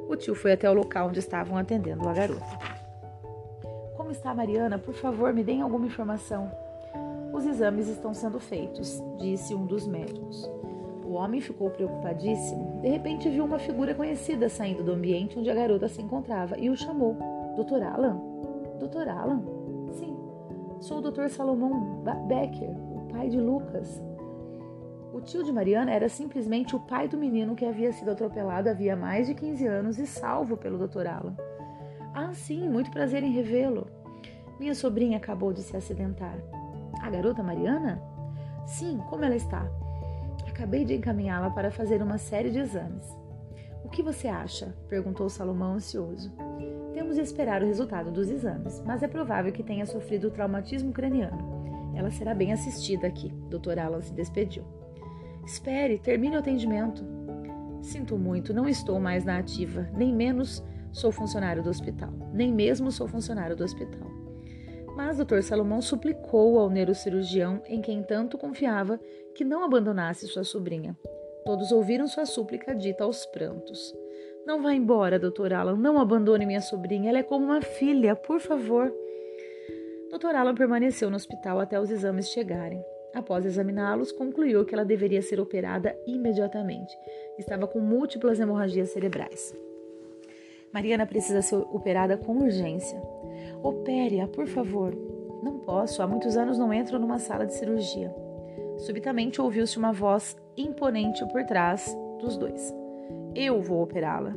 O 0.08 0.16
tio 0.16 0.36
foi 0.36 0.54
até 0.54 0.70
o 0.70 0.74
local 0.74 1.10
onde 1.10 1.20
estavam 1.20 1.58
atendendo 1.58 2.08
a 2.08 2.14
garota. 2.14 2.46
Como 3.98 4.12
está 4.12 4.30
a 4.30 4.36
Mariana? 4.36 4.78
Por 4.78 4.94
favor, 4.94 5.34
me 5.34 5.44
deem 5.44 5.62
alguma 5.64 5.88
informação. 5.88 6.50
Os 7.34 7.46
exames 7.46 7.88
estão 7.88 8.14
sendo 8.14 8.40
feitos, 8.40 9.02
disse 9.20 9.54
um 9.54 9.66
dos 9.66 9.86
médicos. 9.88 10.50
O 11.04 11.14
homem 11.14 11.42
ficou 11.42 11.72
preocupadíssimo. 11.72 12.82
De 12.82 12.90
repente 12.90 13.30
viu 13.30 13.44
uma 13.44 13.58
figura 13.58 13.96
conhecida 13.96 14.48
saindo 14.48 14.84
do 14.84 14.92
ambiente 14.92 15.40
onde 15.40 15.50
a 15.50 15.56
garota 15.56 15.88
se 15.88 16.02
encontrava 16.02 16.58
e 16.58 16.70
o 16.70 16.78
chamou. 16.78 17.18
Doutor 17.56 17.82
Alan? 17.82 18.22
Doutor 18.80 19.08
Alan? 19.08 19.57
Sou 20.80 21.00
o 21.00 21.02
Dr. 21.02 21.28
Salomão 21.30 22.04
Becker, 22.28 22.70
o 22.70 23.08
pai 23.12 23.30
de 23.30 23.40
Lucas. 23.42 24.00
O 25.12 25.20
tio 25.20 25.44
de 25.44 25.52
Mariana 25.52 25.92
era 25.92 26.08
simplesmente 26.08 26.76
o 26.76 26.80
pai 26.80 27.08
do 27.08 27.18
menino 27.18 27.56
que 27.56 27.66
havia 27.66 27.92
sido 27.92 28.12
atropelado 28.12 28.70
havia 28.70 28.96
mais 28.96 29.26
de 29.26 29.34
15 29.34 29.66
anos 29.66 29.98
e 29.98 30.06
salvo 30.06 30.56
pelo 30.56 30.78
Dr. 30.88 31.08
Alan. 31.08 31.36
Ah, 32.14 32.32
sim, 32.32 32.70
muito 32.70 32.92
prazer 32.92 33.24
em 33.24 33.32
revê-lo. 33.32 33.88
Minha 34.60 34.76
sobrinha 34.76 35.18
acabou 35.18 35.52
de 35.52 35.64
se 35.64 35.76
acidentar. 35.76 36.38
A 37.02 37.10
garota 37.10 37.42
Mariana? 37.42 38.00
Sim, 38.68 39.00
como 39.10 39.26
ela 39.26 39.36
está? 39.36 39.68
Acabei 40.48 40.86
de 40.86 40.94
encaminhá-la 40.94 41.50
para 41.50 41.72
fazer 41.72 42.04
uma 42.04 42.20
série 42.20 42.52
de 42.52 42.60
exames. 42.60 43.08
O 43.84 43.90
que 43.90 44.04
você 44.04 44.28
acha? 44.28 44.76
perguntou 44.88 45.28
Salomão 45.28 45.74
ansioso. 45.74 46.32
De 47.14 47.24
esperar 47.24 47.64
o 47.64 47.66
resultado 47.66 48.12
dos 48.12 48.30
exames, 48.30 48.82
mas 48.86 49.02
é 49.02 49.08
provável 49.08 49.52
que 49.52 49.64
tenha 49.64 49.86
sofrido 49.86 50.30
traumatismo 50.30 50.94
craniano. 50.94 51.94
Ela 51.96 52.12
será 52.12 52.36
bem 52.36 52.54
assistida 52.54 53.08
aqui. 53.08 53.30
Dr. 53.50 53.80
Alan 53.80 54.02
se 54.02 54.14
despediu. 54.14 54.64
Espere, 55.44 55.98
termine 55.98 56.36
o 56.36 56.40
atendimento. 56.40 57.04
Sinto 57.82 58.18
muito, 58.18 58.54
não 58.54 58.70
estou 58.70 59.00
mais 59.00 59.26
na 59.26 59.40
ativa, 59.40 59.90
nem 59.96 60.14
menos 60.14 60.64
sou 60.92 61.12
funcionário 61.12 61.64
do 61.64 61.70
hospital, 61.70 62.12
nem 62.34 62.54
mesmo 62.54 62.92
sou 62.92 63.08
funcionário 63.08 63.56
do 63.56 63.64
hospital. 63.64 64.08
Mas 64.96 65.18
Dr. 65.18 65.42
Salomão 65.42 65.82
suplicou 65.82 66.60
ao 66.60 66.70
neurocirurgião, 66.70 67.62
em 67.66 67.82
quem 67.82 68.04
tanto 68.04 68.38
confiava, 68.38 69.00
que 69.34 69.44
não 69.44 69.64
abandonasse 69.64 70.28
sua 70.28 70.44
sobrinha. 70.44 70.98
Todos 71.46 71.72
ouviram 71.72 72.08
sua 72.08 72.26
súplica 72.26 72.76
dita 72.76 73.04
aos 73.04 73.26
prantos. 73.28 73.94
Não 74.48 74.62
vá 74.62 74.74
embora, 74.74 75.20
Dr. 75.20 75.52
Alan, 75.52 75.76
não 75.76 76.00
abandone 76.00 76.46
minha 76.46 76.62
sobrinha, 76.62 77.10
ela 77.10 77.20
é 77.20 77.24
como 77.24 77.48
uma 77.48 77.62
filha, 77.62 78.16
por 78.16 78.40
favor. 78.40 78.90
Dr. 80.10 80.34
Alan 80.38 80.56
permaneceu 80.56 81.10
no 81.10 81.18
hospital 81.18 81.60
até 81.60 81.78
os 81.78 81.92
exames 81.92 82.30
chegarem. 82.30 82.82
Após 83.14 83.46
examiná-los, 83.46 84.14
concluiu 84.14 84.64
que 84.64 84.74
ela 84.74 84.86
deveria 84.86 85.22
ser 85.22 85.42
operada 85.42 85.94
imediatamente. 86.08 86.98
Estava 87.38 87.68
com 87.68 87.82
múltiplas 87.82 88.40
hemorragias 88.40 88.92
cerebrais. 88.92 89.54
Mariana 90.72 91.06
precisa 91.06 91.42
ser 91.42 91.58
operada 91.58 92.16
com 92.16 92.38
urgência. 92.38 93.02
Opere-a, 93.62 94.30
por 94.30 94.48
favor. 94.48 94.96
Não 95.44 95.60
posso, 95.60 96.02
há 96.02 96.08
muitos 96.08 96.38
anos 96.38 96.58
não 96.58 96.72
entro 96.72 96.98
numa 96.98 97.20
sala 97.20 97.46
de 97.46 97.54
cirurgia. 97.54 98.16
Subitamente 98.78 99.42
ouviu-se 99.42 99.78
uma 99.78 99.92
voz 99.92 100.38
imponente 100.56 101.28
por 101.34 101.44
trás 101.44 101.94
dos 102.22 102.38
dois. 102.38 102.77
Eu 103.40 103.62
vou 103.62 103.84
operá-la, 103.84 104.34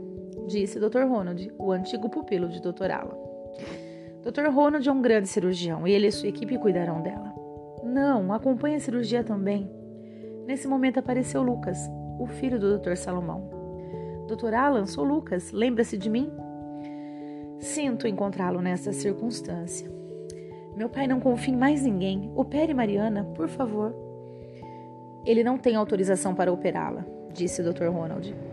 disse 0.46 0.78
Dr. 0.78 1.04
Ronald, 1.08 1.50
o 1.58 1.72
antigo 1.72 2.10
pupilo 2.10 2.50
de 2.50 2.60
Dr. 2.60 2.90
Alan. 2.90 3.16
Dr. 4.22 4.50
Ronald 4.52 4.86
é 4.86 4.92
um 4.92 5.00
grande 5.00 5.26
cirurgião 5.26 5.88
e 5.88 5.92
ele 5.92 6.08
e 6.08 6.12
sua 6.12 6.28
equipe 6.28 6.58
cuidarão 6.58 7.00
dela. 7.00 7.34
Não, 7.82 8.30
acompanhe 8.30 8.76
a 8.76 8.80
cirurgia 8.80 9.24
também. 9.24 9.70
Nesse 10.46 10.68
momento 10.68 10.98
apareceu 10.98 11.42
Lucas, 11.42 11.78
o 12.18 12.26
filho 12.26 12.60
do 12.60 12.78
Dr. 12.78 12.94
Salomão. 12.94 13.48
Dr. 14.28 14.52
Alan, 14.52 14.84
sou 14.84 15.02
Lucas, 15.02 15.50
lembra-se 15.50 15.96
de 15.96 16.10
mim? 16.10 16.30
Sinto 17.58 18.06
encontrá-lo 18.06 18.60
nessa 18.60 18.92
circunstância. 18.92 19.90
Meu 20.76 20.90
pai 20.90 21.06
não 21.06 21.20
confia 21.20 21.54
em 21.54 21.56
mais 21.56 21.84
ninguém. 21.84 22.30
Opere 22.36 22.74
Mariana, 22.74 23.24
por 23.34 23.48
favor. 23.48 23.94
Ele 25.24 25.42
não 25.42 25.56
tem 25.56 25.74
autorização 25.74 26.34
para 26.34 26.52
operá-la, 26.52 27.06
disse 27.32 27.62
Dr. 27.62 27.86
Ronald. 27.86 28.49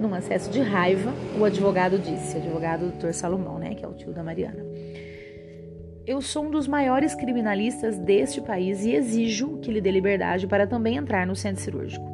Num 0.00 0.14
acesso 0.14 0.50
de 0.50 0.60
raiva, 0.60 1.12
o 1.38 1.44
advogado 1.44 1.98
disse, 1.98 2.36
o 2.36 2.40
advogado 2.40 2.92
Dr. 2.92 3.12
Salomão, 3.12 3.58
né, 3.58 3.74
que 3.74 3.84
é 3.84 3.88
o 3.88 3.94
tio 3.94 4.12
da 4.12 4.22
Mariana. 4.22 4.64
Eu 6.06 6.22
sou 6.22 6.44
um 6.44 6.50
dos 6.50 6.68
maiores 6.68 7.14
criminalistas 7.14 7.98
deste 7.98 8.40
país 8.40 8.84
e 8.84 8.94
exijo 8.94 9.58
que 9.58 9.70
lhe 9.70 9.80
dê 9.80 9.90
liberdade 9.90 10.46
para 10.46 10.66
também 10.66 10.96
entrar 10.96 11.26
no 11.26 11.34
centro 11.34 11.62
cirúrgico. 11.62 12.06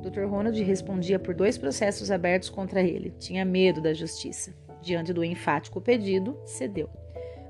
Dr. 0.00 0.24
Ronald 0.24 0.62
respondia 0.62 1.18
por 1.18 1.34
dois 1.34 1.58
processos 1.58 2.10
abertos 2.10 2.48
contra 2.48 2.80
ele. 2.80 3.12
Tinha 3.18 3.44
medo 3.44 3.82
da 3.82 3.92
justiça. 3.92 4.54
Diante 4.80 5.12
do 5.12 5.24
enfático 5.24 5.80
pedido, 5.80 6.38
cedeu. 6.44 6.88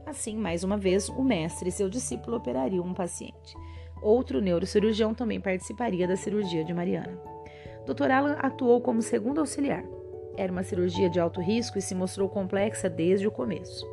Assim, 0.06 0.34
mais 0.34 0.64
uma 0.64 0.78
vez, 0.78 1.10
o 1.10 1.22
mestre 1.22 1.68
e 1.68 1.72
seu 1.72 1.90
discípulo 1.90 2.38
operariam 2.38 2.84
um 2.84 2.94
paciente. 2.94 3.54
Outro 4.00 4.40
neurocirurgião 4.40 5.14
também 5.14 5.40
participaria 5.40 6.08
da 6.08 6.16
cirurgia 6.16 6.64
de 6.64 6.72
Mariana. 6.72 7.20
Dr. 7.88 8.10
Alan 8.10 8.36
atuou 8.38 8.82
como 8.82 9.00
segundo 9.00 9.38
auxiliar. 9.38 9.82
Era 10.36 10.52
uma 10.52 10.62
cirurgia 10.62 11.08
de 11.08 11.18
alto 11.18 11.40
risco 11.40 11.78
e 11.78 11.82
se 11.82 11.94
mostrou 11.94 12.28
complexa 12.28 12.90
desde 12.90 13.26
o 13.26 13.30
começo. 13.30 13.86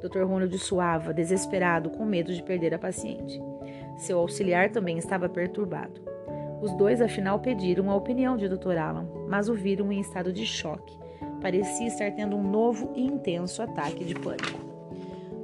Dr. 0.00 0.22
Ronald 0.22 0.56
suava, 0.56 1.12
desesperado, 1.12 1.90
com 1.90 2.04
medo 2.04 2.32
de 2.32 2.40
perder 2.44 2.72
a 2.74 2.78
paciente. 2.78 3.42
Seu 3.98 4.20
auxiliar 4.20 4.70
também 4.70 4.98
estava 4.98 5.28
perturbado. 5.28 6.00
Os 6.62 6.72
dois, 6.76 7.00
afinal, 7.00 7.40
pediram 7.40 7.90
a 7.90 7.96
opinião 7.96 8.36
de 8.36 8.48
Dr. 8.48 8.78
Alan, 8.78 9.08
mas 9.28 9.48
o 9.48 9.54
viram 9.54 9.90
em 9.90 10.00
estado 10.00 10.32
de 10.32 10.46
choque. 10.46 10.96
Parecia 11.42 11.88
estar 11.88 12.12
tendo 12.12 12.36
um 12.36 12.48
novo 12.48 12.92
e 12.94 13.04
intenso 13.04 13.62
ataque 13.62 14.04
de 14.04 14.14
pânico. 14.14 14.60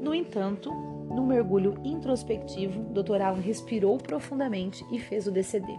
No 0.00 0.14
entanto, 0.14 0.72
num 0.72 1.26
mergulho 1.26 1.74
introspectivo, 1.82 2.84
Dr. 2.84 3.20
Alan 3.20 3.40
respirou 3.40 3.98
profundamente 3.98 4.84
e 4.92 4.98
fez 5.00 5.26
o 5.26 5.32
DCD. 5.32 5.76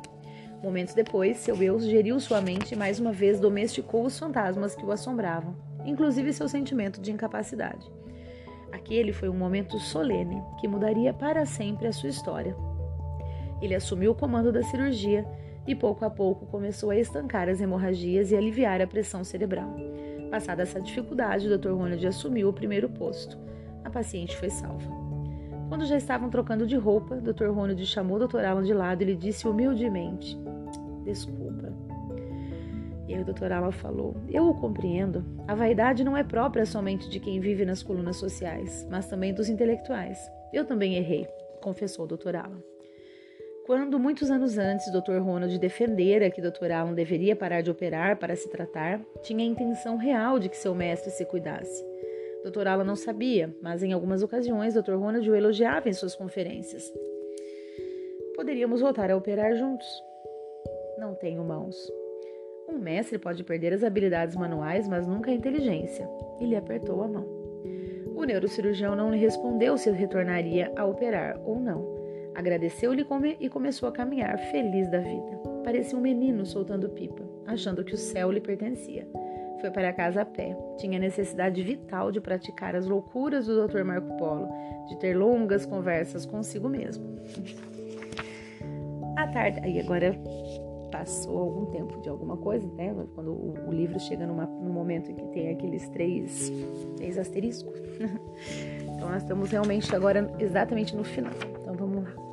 Momentos 0.61 0.93
depois, 0.93 1.37
seu 1.37 1.61
eu 1.61 1.79
geriu 1.79 2.19
sua 2.19 2.39
mente 2.39 2.73
e 2.73 2.77
mais 2.77 2.99
uma 2.99 3.11
vez 3.11 3.39
domesticou 3.39 4.05
os 4.05 4.17
fantasmas 4.17 4.75
que 4.75 4.85
o 4.85 4.91
assombravam, 4.91 5.55
inclusive 5.83 6.31
seu 6.31 6.47
sentimento 6.47 7.01
de 7.01 7.11
incapacidade. 7.11 7.91
Aquele 8.71 9.11
foi 9.11 9.27
um 9.27 9.33
momento 9.33 9.79
solene 9.79 10.41
que 10.59 10.67
mudaria 10.67 11.13
para 11.13 11.47
sempre 11.47 11.87
a 11.87 11.91
sua 11.91 12.09
história. 12.09 12.55
Ele 13.59 13.73
assumiu 13.73 14.11
o 14.11 14.15
comando 14.15 14.51
da 14.51 14.61
cirurgia 14.61 15.25
e 15.65 15.75
pouco 15.75 16.05
a 16.05 16.09
pouco 16.09 16.45
começou 16.45 16.91
a 16.91 16.95
estancar 16.95 17.49
as 17.49 17.59
hemorragias 17.59 18.31
e 18.31 18.35
aliviar 18.35 18.81
a 18.81 18.87
pressão 18.87 19.23
cerebral. 19.23 19.75
Passada 20.29 20.61
essa 20.61 20.79
dificuldade, 20.79 21.47
o 21.47 21.57
Dr. 21.57 21.71
Ronald 21.71 22.05
assumiu 22.05 22.49
o 22.49 22.53
primeiro 22.53 22.87
posto. 22.87 23.37
A 23.83 23.89
paciente 23.89 24.37
foi 24.37 24.49
salva. 24.49 25.00
Quando 25.71 25.85
já 25.85 25.95
estavam 25.95 26.29
trocando 26.29 26.67
de 26.67 26.75
roupa, 26.75 27.15
Dr. 27.15 27.45
Ronald 27.45 27.85
chamou 27.85 28.19
Dr. 28.19 28.43
Alan 28.43 28.61
de 28.61 28.73
lado 28.73 29.03
e 29.03 29.05
lhe 29.05 29.15
disse 29.15 29.47
humildemente: 29.47 30.37
Desculpa, 31.05 31.73
e 33.07 33.15
aí 33.15 33.21
o 33.21 33.23
doutor 33.23 33.53
Alan 33.53 33.71
falou: 33.71 34.17
Eu 34.29 34.49
o 34.49 34.53
compreendo. 34.53 35.23
A 35.47 35.55
vaidade 35.55 36.03
não 36.03 36.17
é 36.17 36.25
própria 36.25 36.65
somente 36.65 37.09
de 37.09 37.21
quem 37.21 37.39
vive 37.39 37.63
nas 37.63 37.81
colunas 37.81 38.17
sociais, 38.17 38.85
mas 38.91 39.07
também 39.07 39.33
dos 39.33 39.47
intelectuais. 39.47 40.19
Eu 40.51 40.65
também 40.65 40.95
errei, 40.95 41.25
confessou 41.61 42.03
o 42.03 42.07
doutor 42.09 42.35
Alan. 42.35 42.61
Quando, 43.65 43.97
muitos 43.97 44.29
anos 44.29 44.57
antes, 44.57 44.91
Dr. 44.91 45.19
Ronald 45.19 45.57
defendera 45.57 46.29
que 46.29 46.41
Dr. 46.41 46.69
Alan 46.69 46.93
deveria 46.93 47.33
parar 47.33 47.61
de 47.61 47.71
operar 47.71 48.17
para 48.17 48.35
se 48.35 48.49
tratar, 48.49 48.99
tinha 49.21 49.45
a 49.45 49.47
intenção 49.47 49.95
real 49.95 50.37
de 50.37 50.49
que 50.49 50.57
seu 50.57 50.75
mestre 50.75 51.11
se 51.11 51.23
cuidasse. 51.23 51.90
Dr. 52.43 52.67
Alan 52.67 52.83
não 52.83 52.95
sabia, 52.95 53.55
mas 53.61 53.83
em 53.83 53.93
algumas 53.93 54.23
ocasiões 54.23 54.73
Dr. 54.73 54.93
Ronald 54.93 55.29
o 55.29 55.35
elogiava 55.35 55.89
em 55.89 55.93
suas 55.93 56.15
conferências. 56.15 56.91
Poderíamos 58.35 58.81
voltar 58.81 59.11
a 59.11 59.15
operar 59.15 59.55
juntos. 59.55 59.87
Não 60.97 61.13
tenho 61.13 61.43
mãos. 61.43 61.75
Um 62.67 62.77
mestre 62.79 63.19
pode 63.19 63.43
perder 63.43 63.73
as 63.73 63.83
habilidades 63.83 64.35
manuais, 64.35 64.87
mas 64.87 65.05
nunca 65.05 65.29
a 65.29 65.33
inteligência. 65.33 66.09
E 66.39 66.45
lhe 66.45 66.55
apertou 66.55 67.03
a 67.03 67.07
mão. 67.07 67.25
O 68.15 68.23
neurocirurgião 68.23 68.95
não 68.95 69.11
lhe 69.11 69.17
respondeu 69.17 69.77
se 69.77 69.91
retornaria 69.91 70.71
a 70.75 70.85
operar 70.85 71.39
ou 71.45 71.59
não. 71.59 71.85
Agradeceu-lhe 72.33 73.05
e 73.39 73.49
começou 73.49 73.89
a 73.89 73.91
caminhar, 73.91 74.37
feliz 74.51 74.89
da 74.89 74.99
vida. 74.99 75.37
Parecia 75.63 75.97
um 75.97 76.01
menino 76.01 76.45
soltando 76.45 76.89
pipa, 76.89 77.23
achando 77.45 77.83
que 77.83 77.93
o 77.93 77.97
céu 77.97 78.31
lhe 78.31 78.39
pertencia. 78.39 79.07
Foi 79.61 79.69
para 79.69 79.93
casa 79.93 80.23
a 80.23 80.25
pé. 80.25 80.57
Tinha 80.77 80.97
necessidade 80.97 81.61
vital 81.61 82.11
de 82.11 82.19
praticar 82.19 82.75
as 82.75 82.87
loucuras 82.87 83.45
do 83.45 83.67
Dr. 83.67 83.83
Marco 83.83 84.17
Polo, 84.17 84.49
de 84.89 84.97
ter 84.97 85.15
longas 85.15 85.65
conversas 85.67 86.25
consigo 86.25 86.67
mesmo. 86.67 87.15
À 89.15 89.27
tarde, 89.27 89.59
aí 89.63 89.79
agora 89.79 90.17
passou 90.91 91.37
algum 91.37 91.65
tempo 91.67 92.01
de 92.01 92.09
alguma 92.09 92.35
coisa, 92.37 92.67
né? 92.73 92.93
Quando 93.13 93.31
o, 93.31 93.53
o 93.67 93.71
livro 93.71 93.99
chega 93.99 94.25
numa, 94.25 94.45
no 94.45 94.71
momento 94.71 95.11
em 95.11 95.15
que 95.15 95.27
tem 95.27 95.49
aqueles 95.49 95.87
três, 95.89 96.51
três 96.97 97.17
asteriscos. 97.19 97.79
então 98.83 99.09
nós 99.09 99.21
estamos 99.21 99.51
realmente 99.51 99.95
agora 99.95 100.29
exatamente 100.39 100.95
no 100.95 101.03
final. 101.03 101.33
Então 101.61 101.75
vamos 101.75 102.03
lá. 102.03 102.31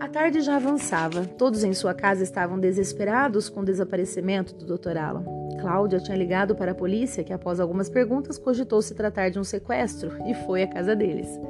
A 0.00 0.08
tarde 0.08 0.40
já 0.40 0.56
avançava. 0.56 1.24
Todos 1.24 1.62
em 1.62 1.72
sua 1.72 1.94
casa 1.94 2.22
estavam 2.22 2.58
desesperados 2.58 3.48
com 3.48 3.60
o 3.60 3.64
desaparecimento 3.64 4.54
do 4.54 4.76
Dr. 4.76 4.96
Alan. 4.96 5.24
Cláudia 5.64 5.98
tinha 5.98 6.14
ligado 6.14 6.54
para 6.54 6.72
a 6.72 6.74
polícia, 6.74 7.24
que 7.24 7.32
após 7.32 7.58
algumas 7.58 7.88
perguntas 7.88 8.36
cogitou 8.36 8.82
se 8.82 8.94
tratar 8.94 9.30
de 9.30 9.38
um 9.38 9.44
sequestro 9.44 10.12
e 10.26 10.34
foi 10.34 10.62
à 10.62 10.66
casa 10.66 10.94
deles. 10.94 11.40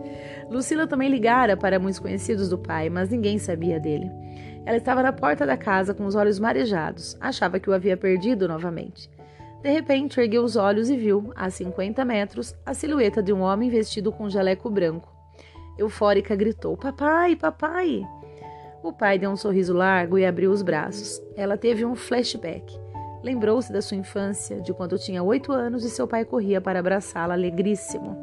Lucila 0.49 0.87
também 0.87 1.09
ligara 1.09 1.57
para 1.57 1.81
muitos 1.81 1.99
conhecidos 1.99 2.49
do 2.49 2.57
pai, 2.57 2.89
mas 2.89 3.09
ninguém 3.09 3.39
sabia 3.39 3.81
dele. 3.81 4.09
Ela 4.65 4.77
estava 4.77 5.03
na 5.03 5.13
porta 5.13 5.45
da 5.45 5.57
casa 5.57 5.93
com 5.93 6.07
os 6.07 6.15
olhos 6.15 6.39
marejados. 6.39 7.17
Achava 7.21 7.59
que 7.59 7.69
o 7.69 7.73
havia 7.73 7.97
perdido 7.97 8.47
novamente. 8.47 9.11
De 9.61 9.73
repente, 9.73 10.21
ergueu 10.21 10.45
os 10.45 10.55
olhos 10.55 10.89
e 10.89 10.97
viu, 10.97 11.33
a 11.35 11.51
50 11.51 12.05
metros, 12.05 12.55
a 12.65 12.73
silhueta 12.73 13.21
de 13.21 13.33
um 13.33 13.41
homem 13.41 13.69
vestido 13.69 14.13
com 14.13 14.31
jaleco 14.31 14.71
branco. 14.71 15.13
Eufórica 15.77 16.37
gritou: 16.37 16.77
Papai, 16.77 17.35
papai! 17.35 18.07
O 18.81 18.93
pai 18.93 19.19
deu 19.19 19.33
um 19.33 19.37
sorriso 19.37 19.75
largo 19.75 20.17
e 20.17 20.25
abriu 20.25 20.53
os 20.53 20.63
braços. 20.63 21.21
Ela 21.35 21.59
teve 21.59 21.85
um 21.85 21.97
flashback. 21.97 22.84
Lembrou-se 23.25 23.73
da 23.73 23.81
sua 23.81 23.97
infância, 23.97 24.61
de 24.61 24.75
quando 24.75 24.99
tinha 24.99 25.23
oito 25.23 25.51
anos 25.51 25.83
e 25.83 25.89
seu 25.89 26.07
pai 26.07 26.27
corria 26.27 26.61
para 26.61 26.79
abraçá-la 26.79 27.33
alegríssimo. 27.33 28.15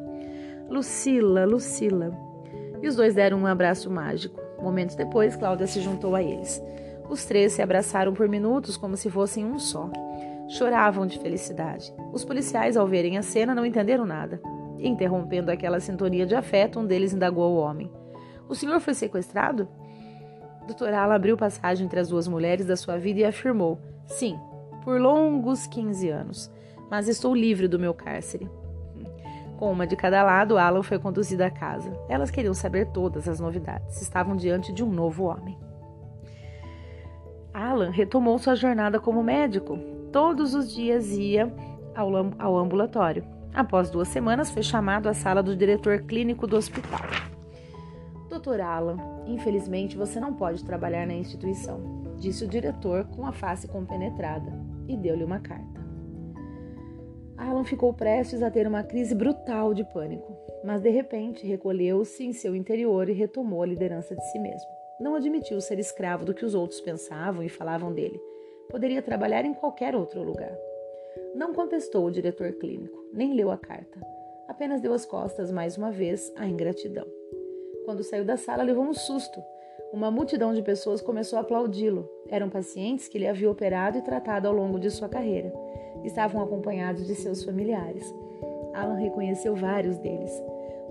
Lucila, 0.69 1.43
Lucila. 1.43 2.15
E 2.83 2.87
os 2.87 2.95
dois 2.95 3.15
deram 3.15 3.39
um 3.39 3.47
abraço 3.47 3.89
mágico. 3.89 4.39
Momentos 4.61 4.95
depois, 4.95 5.35
Cláudia 5.35 5.65
se 5.65 5.81
juntou 5.81 6.15
a 6.15 6.21
eles. 6.21 6.63
Os 7.09 7.25
três 7.25 7.53
se 7.53 7.63
abraçaram 7.63 8.13
por 8.13 8.29
minutos 8.29 8.77
como 8.77 8.95
se 8.95 9.09
fossem 9.09 9.43
um 9.43 9.57
só. 9.57 9.89
Choravam 10.47 11.07
de 11.07 11.17
felicidade. 11.17 11.91
Os 12.13 12.23
policiais, 12.23 12.77
ao 12.77 12.85
verem 12.85 13.17
a 13.17 13.23
cena, 13.23 13.55
não 13.55 13.65
entenderam 13.65 14.05
nada. 14.05 14.39
Interrompendo 14.77 15.49
aquela 15.49 15.79
sintonia 15.79 16.27
de 16.27 16.35
afeto, 16.35 16.79
um 16.79 16.85
deles 16.85 17.11
indagou 17.11 17.43
ao 17.43 17.55
homem: 17.55 17.91
O 18.47 18.53
senhor 18.53 18.79
foi 18.79 18.93
sequestrado? 18.93 19.67
Doutor 20.67 20.93
Ala 20.93 21.15
abriu 21.15 21.35
passagem 21.35 21.87
entre 21.87 21.99
as 21.99 22.09
duas 22.09 22.27
mulheres 22.27 22.67
da 22.67 22.75
sua 22.75 22.97
vida 22.97 23.21
e 23.21 23.25
afirmou: 23.25 23.79
Sim, 24.05 24.39
por 24.83 24.99
longos 24.99 25.67
15 25.67 26.09
anos, 26.09 26.51
mas 26.89 27.07
estou 27.07 27.33
livre 27.33 27.67
do 27.67 27.79
meu 27.79 27.93
cárcere. 27.93 28.49
Com 29.57 29.71
uma 29.71 29.85
de 29.85 29.95
cada 29.95 30.23
lado, 30.23 30.57
Alan 30.57 30.81
foi 30.81 30.97
conduzido 30.97 31.43
à 31.43 31.49
casa. 31.51 31.91
Elas 32.09 32.31
queriam 32.31 32.53
saber 32.53 32.87
todas 32.87 33.27
as 33.27 33.39
novidades. 33.39 34.01
Estavam 34.01 34.35
diante 34.35 34.73
de 34.73 34.83
um 34.83 34.89
novo 34.89 35.25
homem. 35.25 35.55
Alan 37.53 37.91
retomou 37.91 38.39
sua 38.39 38.55
jornada 38.55 38.99
como 38.99 39.21
médico. 39.21 39.77
Todos 40.11 40.55
os 40.55 40.73
dias 40.73 41.11
ia 41.11 41.53
ao, 41.95 42.09
ao 42.39 42.57
ambulatório. 42.57 43.23
Após 43.53 43.89
duas 43.89 44.07
semanas, 44.07 44.49
foi 44.49 44.63
chamado 44.63 45.07
à 45.07 45.13
sala 45.13 45.43
do 45.43 45.55
diretor 45.55 46.01
clínico 46.01 46.47
do 46.47 46.57
hospital. 46.57 47.01
Doutor 48.29 48.61
Alan, 48.61 48.97
infelizmente 49.27 49.97
você 49.97 50.19
não 50.19 50.33
pode 50.33 50.63
trabalhar 50.63 51.05
na 51.05 51.13
instituição, 51.13 52.01
disse 52.17 52.45
o 52.45 52.47
diretor 52.47 53.05
com 53.05 53.25
a 53.25 53.31
face 53.33 53.67
compenetrada 53.67 54.51
e 54.87 54.97
deu-lhe 54.97 55.23
uma 55.23 55.39
carta. 55.39 55.81
Alan 57.37 57.63
ficou 57.63 57.93
prestes 57.93 58.43
a 58.43 58.51
ter 58.51 58.67
uma 58.67 58.83
crise 58.83 59.15
brutal 59.15 59.73
de 59.73 59.83
pânico, 59.83 60.37
mas 60.63 60.81
de 60.81 60.89
repente 60.89 61.45
recolheu-se 61.47 62.23
em 62.23 62.33
seu 62.33 62.55
interior 62.55 63.09
e 63.09 63.13
retomou 63.13 63.63
a 63.63 63.65
liderança 63.65 64.15
de 64.15 64.23
si 64.31 64.37
mesmo. 64.37 64.69
Não 64.99 65.15
admitiu 65.15 65.59
ser 65.59 65.79
escravo 65.79 66.23
do 66.23 66.33
que 66.33 66.45
os 66.45 66.53
outros 66.53 66.79
pensavam 66.79 67.41
e 67.41 67.49
falavam 67.49 67.91
dele. 67.91 68.21
Poderia 68.69 69.01
trabalhar 69.01 69.43
em 69.43 69.53
qualquer 69.53 69.95
outro 69.95 70.21
lugar. 70.21 70.55
Não 71.33 71.53
contestou 71.53 72.05
o 72.05 72.11
diretor 72.11 72.51
clínico, 72.53 72.97
nem 73.11 73.33
leu 73.33 73.49
a 73.49 73.57
carta. 73.57 73.99
Apenas 74.47 74.79
deu 74.79 74.93
as 74.93 75.05
costas 75.05 75.51
mais 75.51 75.77
uma 75.77 75.91
vez 75.91 76.31
à 76.35 76.45
ingratidão. 76.45 77.07
Quando 77.85 78.03
saiu 78.03 78.23
da 78.23 78.37
sala, 78.37 78.63
levou 78.63 78.83
um 78.83 78.93
susto. 78.93 79.41
Uma 79.93 80.09
multidão 80.09 80.53
de 80.53 80.61
pessoas 80.61 81.01
começou 81.01 81.37
a 81.37 81.41
aplaudi-lo. 81.41 82.09
Eram 82.29 82.49
pacientes 82.49 83.09
que 83.09 83.17
ele 83.17 83.27
havia 83.27 83.51
operado 83.51 83.97
e 83.97 84.01
tratado 84.01 84.47
ao 84.47 84.53
longo 84.53 84.79
de 84.79 84.89
sua 84.89 85.09
carreira. 85.09 85.53
Estavam 86.05 86.41
acompanhados 86.41 87.05
de 87.05 87.13
seus 87.13 87.43
familiares. 87.43 88.03
Alan 88.73 88.95
reconheceu 88.95 89.53
vários 89.53 89.97
deles. 89.97 90.31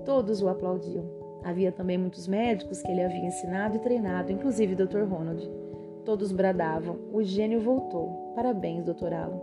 Todos 0.04 0.42
o 0.42 0.48
aplaudiam. 0.48 1.04
Havia 1.42 1.72
também 1.72 1.96
muitos 1.96 2.28
médicos 2.28 2.82
que 2.82 2.90
ele 2.90 3.02
havia 3.02 3.24
ensinado 3.24 3.76
e 3.76 3.80
treinado, 3.80 4.30
inclusive 4.30 4.74
Dr. 4.74 5.04
Ronald. 5.04 5.50
Todos 6.04 6.30
bradavam: 6.30 6.98
O 7.10 7.22
gênio 7.22 7.60
voltou. 7.60 8.32
Parabéns, 8.34 8.84
Dr. 8.84 9.14
Alan. 9.14 9.40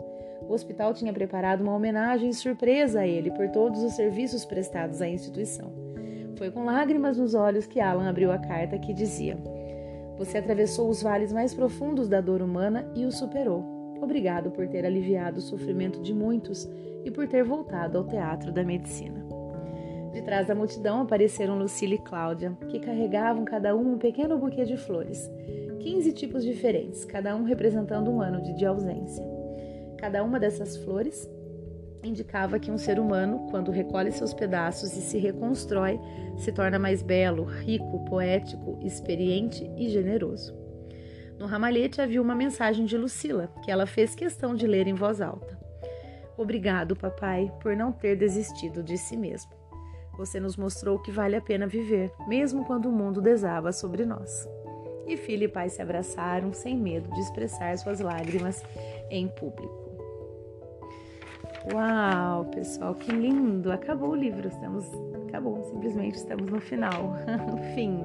O 0.48 0.54
hospital 0.54 0.94
tinha 0.94 1.12
preparado 1.12 1.62
uma 1.62 1.76
homenagem 1.76 2.32
surpresa 2.32 3.00
a 3.00 3.08
ele 3.08 3.32
por 3.32 3.50
todos 3.50 3.82
os 3.82 3.94
serviços 3.94 4.46
prestados 4.46 5.02
à 5.02 5.10
instituição. 5.10 5.87
Foi 6.38 6.52
com 6.52 6.66
lágrimas 6.66 7.18
nos 7.18 7.34
olhos 7.34 7.66
que 7.66 7.80
Alan 7.80 8.08
abriu 8.08 8.32
a 8.32 8.38
carta 8.38 8.78
que 8.78 8.94
dizia: 8.94 9.38
Você 10.18 10.38
atravessou 10.38 10.88
os 10.88 11.02
vales 11.02 11.34
mais 11.34 11.54
profundos 11.54 12.08
da 12.08 12.22
dor 12.22 12.44
humana 12.44 12.90
e 12.96 13.06
o 13.06 13.12
superou. 13.12 13.66
Obrigado 14.00 14.52
por 14.52 14.68
ter 14.68 14.86
aliviado 14.86 15.40
o 15.40 15.42
sofrimento 15.42 16.00
de 16.00 16.14
muitos 16.14 16.70
e 17.04 17.10
por 17.10 17.28
ter 17.28 17.44
voltado 17.44 17.98
ao 17.98 18.04
teatro 18.04 18.52
da 18.52 18.64
medicina. 18.64 19.26
De 20.14 20.22
trás 20.22 20.48
da 20.48 20.56
multidão 20.56 21.02
apareceram 21.02 21.58
Lucila 21.58 21.96
e 21.96 21.98
Cláudia, 21.98 22.56
que 22.70 22.80
carregavam 22.80 23.44
cada 23.44 23.76
um 23.76 23.94
um 23.94 23.98
pequeno 23.98 24.38
buquê 24.38 24.64
de 24.64 24.78
flores, 24.78 25.30
15 25.80 26.12
tipos 26.14 26.44
diferentes, 26.44 27.04
cada 27.04 27.36
um 27.36 27.44
representando 27.44 28.12
um 28.12 28.22
ano 28.22 28.42
de 28.42 28.66
ausência. 28.66 29.26
Cada 29.98 30.24
uma 30.24 30.40
dessas 30.40 30.78
flores 30.78 31.28
indicava 32.08 32.60
que 32.60 32.72
um 32.72 32.78
ser 32.78 33.00
humano, 33.00 33.48
quando 33.50 33.72
recolhe 33.72 34.12
seus 34.12 34.34
pedaços 34.34 34.96
e 34.96 35.02
se 35.02 35.18
reconstrói, 35.18 36.00
se 36.38 36.52
torna 36.52 36.80
mais 36.80 37.02
belo, 37.02 37.44
rico, 37.44 38.04
poético, 38.06 38.80
experiente 38.82 39.70
e 39.78 39.90
generoso. 39.90 40.56
No 41.40 41.46
ramalhete 41.46 42.02
havia 42.02 42.22
uma 42.22 42.34
mensagem 42.34 42.86
de 42.86 42.98
Lucila, 42.98 43.52
que 43.64 43.70
ela 43.70 43.86
fez 43.86 44.16
questão 44.16 44.56
de 44.56 44.66
ler 44.66 44.88
em 44.88 44.94
voz 44.94 45.22
alta. 45.22 45.58
Obrigado, 46.38 46.96
papai, 46.96 47.52
por 47.62 47.76
não 47.76 47.92
ter 47.92 48.16
desistido 48.16 48.84
de 48.84 48.98
si 48.98 49.16
mesmo. 49.16 49.52
Você 50.18 50.40
nos 50.40 50.58
mostrou 50.58 51.00
que 51.00 51.12
vale 51.12 51.36
a 51.36 51.42
pena 51.42 51.68
viver, 51.68 52.12
mesmo 52.28 52.66
quando 52.66 52.88
o 52.88 52.92
mundo 52.92 53.22
desaba 53.22 53.72
sobre 53.72 54.04
nós. 54.04 54.48
E 55.06 55.16
filho 55.16 55.44
e 55.44 55.48
pai 55.48 55.70
se 55.70 55.82
abraçaram 55.82 56.52
sem 56.52 56.76
medo 56.76 57.10
de 57.14 57.20
expressar 57.22 57.78
suas 57.78 58.00
lágrimas 58.00 58.64
em 59.10 59.28
público. 59.28 59.87
Uau, 61.74 62.46
pessoal, 62.46 62.96
que 62.96 63.12
lindo! 63.12 63.72
Acabou 63.72 64.12
o 64.12 64.16
livro, 64.16 64.48
estamos, 64.48 64.90
acabou, 65.28 65.62
simplesmente 65.66 66.16
estamos 66.16 66.50
no 66.50 66.62
final, 66.62 67.16
no 67.52 67.58
fim. 67.74 68.04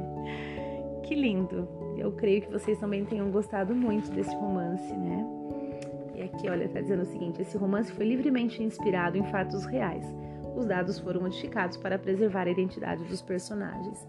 Que 1.05 1.15
lindo! 1.15 1.69
Eu 1.97 2.11
creio 2.13 2.43
que 2.43 2.51
vocês 2.51 2.79
também 2.79 3.05
tenham 3.05 3.31
gostado 3.31 3.73
muito 3.75 4.11
desse 4.11 4.35
romance, 4.35 4.93
né? 4.93 5.25
E 6.17 6.23
aqui, 6.23 6.49
olha, 6.49 6.69
tá 6.69 6.81
dizendo 6.81 7.03
o 7.03 7.07
seguinte: 7.07 7.41
esse 7.41 7.57
romance 7.57 7.93
foi 7.93 8.05
livremente 8.05 8.63
inspirado 8.63 9.17
em 9.17 9.25
fatos 9.25 9.65
reais. 9.65 10.05
Os 10.57 10.67
dados 10.67 10.99
foram 10.99 11.21
modificados 11.21 11.77
para 11.77 11.99
preservar 11.99 12.49
a 12.49 12.51
identidade 12.51 13.05
dos 13.05 13.23
personagens. 13.23 14.07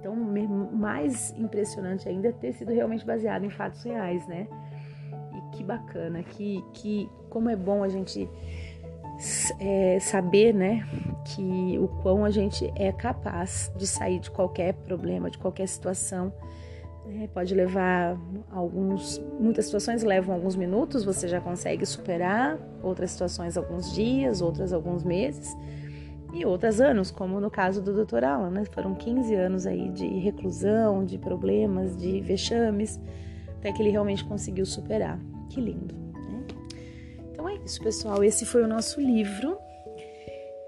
Então, 0.00 0.16
mais 0.16 1.32
impressionante 1.38 2.08
ainda 2.08 2.28
é 2.28 2.32
ter 2.32 2.52
sido 2.52 2.72
realmente 2.72 3.06
baseado 3.06 3.44
em 3.44 3.50
fatos 3.50 3.82
reais, 3.84 4.26
né? 4.26 4.48
E 5.34 5.56
que 5.56 5.62
bacana, 5.62 6.22
que, 6.22 6.62
que 6.72 7.08
como 7.30 7.48
é 7.48 7.56
bom 7.56 7.82
a 7.82 7.88
gente 7.88 8.28
é, 9.58 9.98
saber, 10.00 10.54
né, 10.54 10.86
que 11.24 11.78
o 11.78 11.88
quão 12.02 12.24
a 12.24 12.30
gente 12.30 12.72
é 12.76 12.92
capaz 12.92 13.72
de 13.76 13.86
sair 13.86 14.18
de 14.18 14.30
qualquer 14.30 14.74
problema, 14.74 15.30
de 15.30 15.38
qualquer 15.38 15.66
situação. 15.66 16.32
Né? 17.06 17.28
Pode 17.32 17.54
levar 17.54 18.18
alguns, 18.50 19.20
muitas 19.38 19.66
situações 19.66 20.02
levam 20.02 20.34
alguns 20.34 20.56
minutos, 20.56 21.04
você 21.04 21.28
já 21.28 21.40
consegue 21.40 21.86
superar, 21.86 22.58
outras 22.82 23.12
situações 23.12 23.56
alguns 23.56 23.92
dias, 23.94 24.42
outras 24.42 24.72
alguns 24.72 25.02
meses 25.02 25.56
e 26.34 26.44
outras 26.44 26.80
anos, 26.80 27.10
como 27.10 27.40
no 27.40 27.50
caso 27.50 27.80
do 27.80 28.04
Dr. 28.04 28.24
Alan, 28.24 28.50
né? 28.50 28.64
Foram 28.66 28.94
15 28.94 29.34
anos 29.34 29.66
aí 29.66 29.88
de 29.90 30.06
reclusão, 30.18 31.04
de 31.04 31.16
problemas, 31.16 31.96
de 31.96 32.20
vexames, 32.20 33.00
até 33.58 33.72
que 33.72 33.80
ele 33.80 33.90
realmente 33.90 34.24
conseguiu 34.24 34.66
superar. 34.66 35.18
Que 35.48 35.60
lindo. 35.60 36.05
Isso, 37.66 37.82
pessoal. 37.82 38.22
Esse 38.22 38.46
foi 38.46 38.62
o 38.62 38.68
nosso 38.68 39.00
livro. 39.00 39.58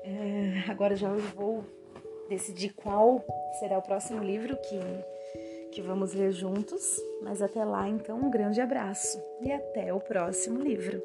É, 0.03 0.69
agora 0.69 0.97
já 0.97 1.13
vou 1.13 1.65
decidir 2.29 2.75
qual 2.75 3.25
será 3.61 3.79
o 3.79 3.83
próximo 3.83 4.21
livro 4.21 4.57
que, 4.57 4.81
que 5.71 5.81
vamos 5.81 6.13
ler 6.13 6.33
juntos. 6.33 7.01
Mas 7.23 7.41
até 7.41 7.65
lá, 7.65 7.89
então, 7.89 8.19
um 8.19 8.29
grande 8.29 8.61
abraço 8.61 9.17
e 9.41 9.53
até 9.53 9.95
o 9.95 10.01
próximo 10.01 10.61
livro. 10.61 11.01